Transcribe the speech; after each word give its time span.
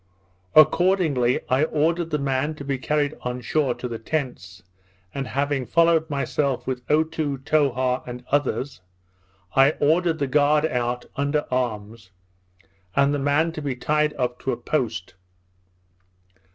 Accordingly, 0.55 1.41
I 1.47 1.63
ordered 1.65 2.09
the 2.09 2.17
man 2.17 2.55
to 2.55 2.65
be 2.65 2.79
carried 2.79 3.13
on 3.21 3.39
shore 3.41 3.75
to 3.75 3.87
the 3.87 3.99
tents, 3.99 4.63
and 5.13 5.27
having 5.27 5.67
followed 5.67 6.09
myself, 6.09 6.65
with 6.65 6.81
Otoo, 6.89 7.37
Towha, 7.37 8.01
and 8.07 8.25
others, 8.31 8.81
I 9.55 9.73
ordered 9.73 10.17
the 10.17 10.25
guard 10.25 10.65
out, 10.65 11.05
under 11.17 11.45
arms, 11.51 12.09
and 12.95 13.13
the 13.13 13.19
man 13.19 13.51
to 13.51 13.61
be 13.61 13.75
tied 13.75 14.15
up 14.15 14.39
to 14.39 14.51
a 14.51 14.57
post. 14.57 15.13